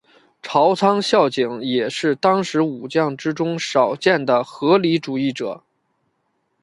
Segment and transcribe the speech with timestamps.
[0.41, 5.63] 朝仓孝景也是当时武将之中少见的合理主义者。